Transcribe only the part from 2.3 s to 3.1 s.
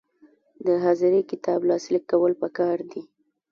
پکار دي